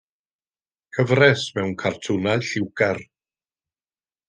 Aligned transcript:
Cyfres 0.97 1.43
mewn 1.59 1.75
cartwnau 1.83 2.43
lliwgar. 2.49 3.05